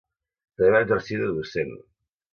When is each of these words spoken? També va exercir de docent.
També 0.61 0.71
va 0.75 0.81
exercir 0.87 1.21
de 1.25 1.31
docent. 1.37 1.79